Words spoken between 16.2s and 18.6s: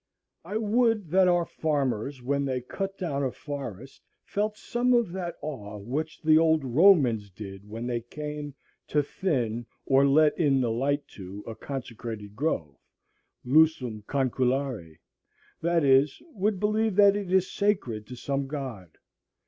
would believe that it is sacred to some